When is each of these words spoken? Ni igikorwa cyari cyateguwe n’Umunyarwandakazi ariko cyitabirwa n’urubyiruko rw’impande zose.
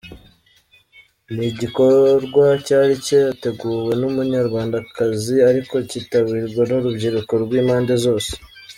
Ni 1.35 1.45
igikorwa 1.51 2.45
cyari 2.65 2.93
cyateguwe 3.05 3.93
n’Umunyarwandakazi 4.01 5.35
ariko 5.49 5.75
cyitabirwa 5.89 6.61
n’urubyiruko 6.69 7.33
rw’impande 7.45 7.93
zose. 8.05 8.31